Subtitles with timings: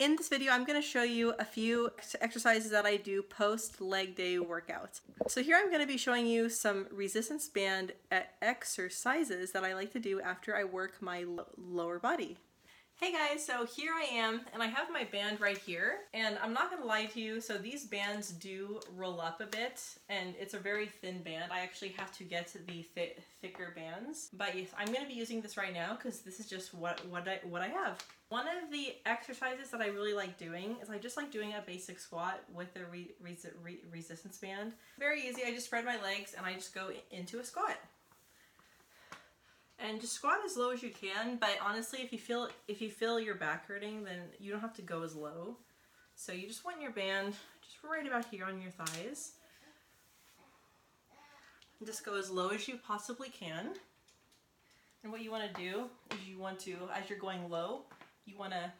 [0.00, 1.90] In this video, I'm gonna show you a few
[2.22, 5.02] exercises that I do post leg day workouts.
[5.28, 9.92] So here I'm gonna be showing you some resistance band eh, exercises that I like
[9.92, 11.26] to do after I work my
[11.58, 12.38] lower body.
[13.00, 16.52] Hey guys, so here I am and I have my band right here and I'm
[16.52, 20.52] not gonna lie to you, so these bands do roll up a bit and it's
[20.52, 21.50] a very thin band.
[21.50, 25.40] I actually have to get the th thicker bands, but yes, I'm gonna be using
[25.40, 28.04] this right now because this is just what, what, I, what I have.
[28.28, 31.64] One of the exercises that I really like doing is I just like doing a
[31.66, 33.12] basic squat with a re
[33.64, 34.74] re resistance band.
[34.98, 37.78] Very easy, I just spread my legs and I just go into a squat.
[39.82, 42.90] And just squat as low as you can, but honestly, if you feel if you
[42.90, 45.56] feel your back hurting, then you don't have to go as low.
[46.16, 49.32] So you just want your band just right about here on your thighs.
[51.78, 53.70] And just go as low as you possibly can.
[55.02, 57.84] And what you want to do is you want to, as you're going low,
[58.26, 58.70] you want to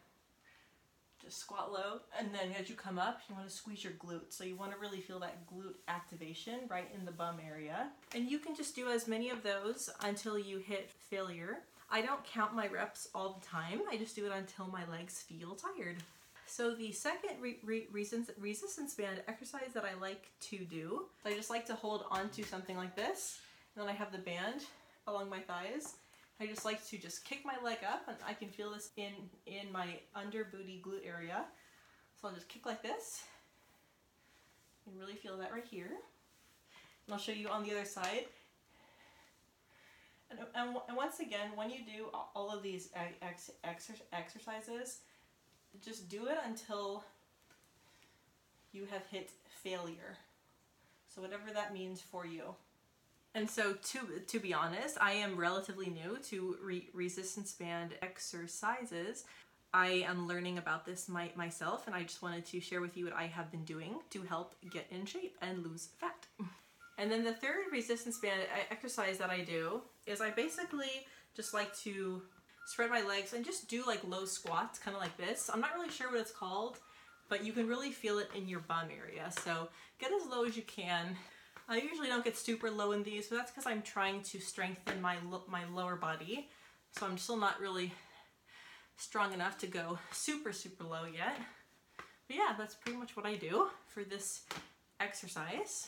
[1.23, 4.33] just squat low and then as you come up you want to squeeze your glutes
[4.33, 7.89] so you want to really feel that glute activation right in the bum area.
[8.15, 11.59] And you can just do as many of those until you hit failure.
[11.91, 13.81] I don't count my reps all the time.
[13.91, 15.97] I just do it until my legs feel tired.
[16.45, 21.49] So the second re re resistance band exercise that I like to do I just
[21.49, 23.39] like to hold onto something like this
[23.75, 24.61] and then I have the band
[25.07, 25.95] along my thighs
[26.39, 29.11] I just like to just kick my leg up and I can feel this in,
[29.45, 31.45] in my under booty glute area.
[32.19, 33.21] So I'll just kick like this.
[34.85, 35.91] You really feel that right here.
[37.05, 38.25] And I'll show you on the other side.
[40.31, 42.89] And, and, and once again, when you do all of these
[43.21, 44.99] ex, exer, exercises,
[45.83, 47.03] just do it until
[48.71, 49.31] you have hit
[49.63, 50.17] failure.
[51.07, 52.55] So whatever that means for you.
[53.33, 59.23] And so to, to be honest, I am relatively new to re resistance band exercises.
[59.73, 63.05] I am learning about this my, myself and I just wanted to share with you
[63.05, 66.27] what I have been doing to help get in shape and lose fat.
[66.97, 71.75] And then the third resistance band exercise that I do is I basically just like
[71.79, 72.21] to
[72.67, 75.49] spread my legs and just do like low squats, kind of like this.
[75.51, 76.77] I'm not really sure what it's called,
[77.27, 79.31] but you can really feel it in your bum area.
[79.31, 79.69] So
[79.99, 81.17] get as low as you can
[81.69, 85.01] I usually don't get super low in these, but that's because I'm trying to strengthen
[85.01, 85.17] my,
[85.47, 86.49] my lower body.
[86.97, 87.93] So I'm still not really
[88.97, 91.37] strong enough to go super, super low yet.
[92.27, 94.41] But yeah, that's pretty much what I do for this
[94.99, 95.87] exercise.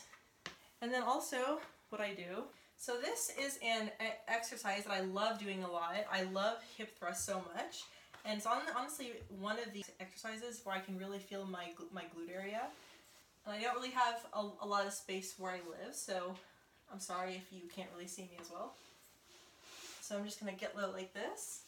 [0.80, 1.60] And then also
[1.90, 2.44] what I do,
[2.76, 3.90] so this is an
[4.28, 5.94] exercise that I love doing a lot.
[6.12, 7.84] I love hip thrust so much.
[8.24, 12.02] And it's on, honestly one of these exercises where I can really feel my, my
[12.02, 12.62] glute area.
[13.46, 16.34] And I don't really have a, a lot of space where I live, so
[16.92, 18.74] I'm sorry if you can't really see me as well.
[20.00, 21.62] So I'm just gonna get low like this.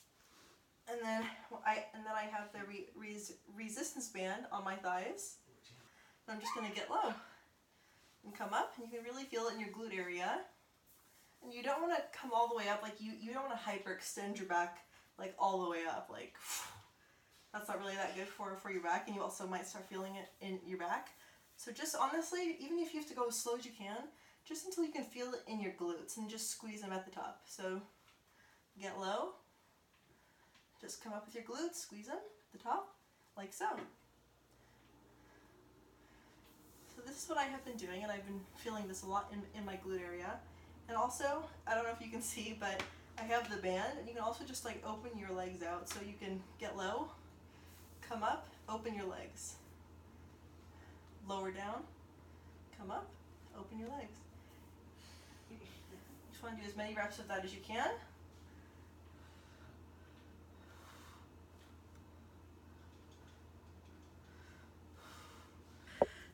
[0.89, 1.25] And then
[1.67, 5.37] I and then I have the re, res, resistance band on my thighs.
[6.27, 7.13] And I'm just gonna get low
[8.25, 10.41] and come up, and you can really feel it in your glute area.
[11.43, 13.59] And you don't want to come all the way up, like you you don't want
[13.59, 14.79] to hyperextend your back
[15.19, 16.35] like all the way up, like
[17.53, 20.17] that's not really that good for for your back, and you also might start feeling
[20.17, 21.09] it in your back.
[21.57, 23.97] So just honestly, even if you have to go as slow as you can,
[24.47, 27.11] just until you can feel it in your glutes and just squeeze them at the
[27.11, 27.41] top.
[27.47, 27.81] So
[28.81, 29.31] get low,
[30.81, 32.95] just come up with your glutes, squeeze them at the top,
[33.37, 33.67] like so.
[36.95, 39.33] So this is what I have been doing and I've been feeling this a lot
[39.33, 40.35] in, in my glute area.
[40.89, 42.83] And also, I don't know if you can see, but
[43.19, 46.01] I have the band and you can also just like open your legs out so
[46.07, 47.09] you can get low,
[48.07, 49.57] come up, open your legs
[51.29, 51.83] lower down,
[52.79, 53.07] come up,
[53.59, 54.13] open your legs.
[55.51, 55.57] You
[56.31, 57.91] just want to do as many reps of that as you can.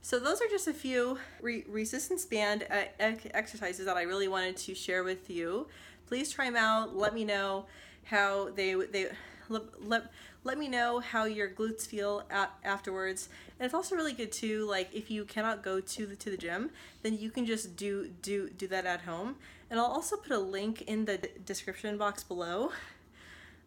[0.04, 4.56] So those are just a few re resistance band uh, exercises that I really wanted
[4.58, 5.68] to share with you.
[6.06, 6.94] Please try them out.
[6.96, 7.66] Let me know
[8.04, 9.06] how they they
[9.52, 10.02] let, let,
[10.44, 12.24] let me know how your glutes feel
[12.64, 13.28] afterwards.
[13.58, 16.36] And it's also really good too, like if you cannot go to the, to the
[16.36, 16.70] gym,
[17.02, 19.36] then you can just do, do, do that at home.
[19.70, 22.72] And I'll also put a link in the description box below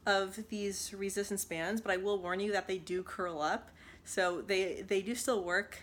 [0.05, 3.69] of these resistance bands, but I will warn you that they do curl up.
[4.03, 5.79] So they, they do still work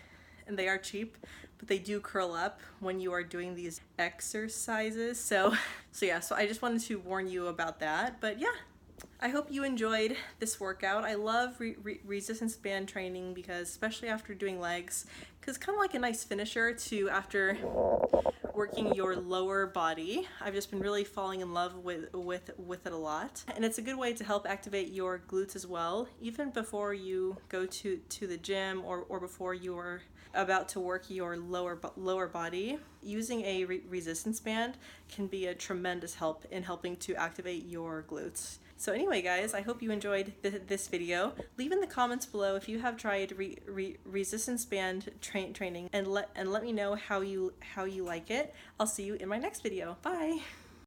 [0.47, 1.17] and they are cheap,
[1.57, 5.19] but they do curl up when you are doing these exercises.
[5.19, 5.53] So,
[5.91, 8.21] so yeah, so I just wanted to warn you about that.
[8.21, 8.55] But yeah,
[9.23, 11.05] I hope you enjoyed this workout.
[11.05, 15.05] I love re re resistance band training because, especially after doing legs,
[15.39, 17.57] because it's kind of like a nice finisher to after
[18.53, 20.27] working your lower body.
[20.41, 23.77] I've just been really falling in love with with with it a lot, and it's
[23.77, 27.97] a good way to help activate your glutes as well, even before you go to
[27.97, 30.01] to the gym or or before you're
[30.33, 32.77] about to work your lower lower body.
[33.01, 34.77] Using a re resistance band
[35.09, 38.57] can be a tremendous help in helping to activate your glutes.
[38.77, 41.33] So anyway, guys, I hope you enjoyed th this video.
[41.57, 45.89] Leave in the comments below if you have tried re re resistance band tra training,
[45.93, 48.53] and let and let me know how you how you like it.
[48.79, 49.97] I'll see you in my next video.
[50.01, 50.41] Bye.